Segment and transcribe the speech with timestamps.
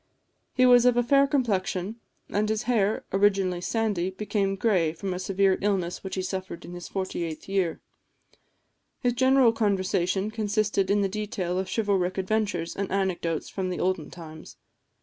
[0.55, 1.97] He was of a fair complexion;
[2.27, 6.73] and his hair, originally sandy, became gray from a severe illness which he suffered in
[6.73, 7.81] his 48th year.
[9.01, 14.09] His general conversation consisted in the detail of chivalric adventures and anecdotes of the olden
[14.09, 14.57] times.